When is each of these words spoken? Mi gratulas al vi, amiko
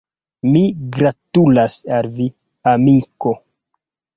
Mi 0.53 0.61
gratulas 0.95 1.75
al 1.99 2.09
vi, 2.17 2.27
amiko 2.73 3.37